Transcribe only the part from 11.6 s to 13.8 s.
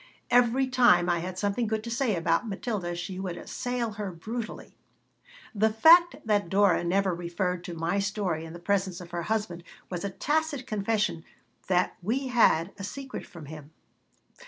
that we had a secret from him.